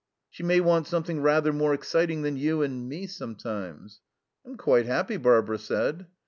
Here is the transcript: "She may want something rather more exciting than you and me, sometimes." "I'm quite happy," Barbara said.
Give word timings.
"She 0.31 0.41
may 0.41 0.59
want 0.61 0.87
something 0.87 1.21
rather 1.21 1.53
more 1.53 1.75
exciting 1.75 2.23
than 2.23 2.35
you 2.35 2.63
and 2.63 2.89
me, 2.89 3.05
sometimes." 3.05 4.01
"I'm 4.43 4.57
quite 4.57 4.87
happy," 4.87 5.17
Barbara 5.17 5.59
said. 5.59 6.07